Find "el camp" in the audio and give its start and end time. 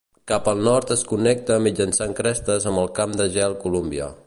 2.85-3.17